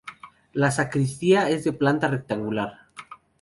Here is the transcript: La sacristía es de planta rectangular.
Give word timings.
La 0.53 0.71
sacristía 0.71 1.47
es 1.51 1.63
de 1.63 1.73
planta 1.73 2.07
rectangular. 2.07 2.87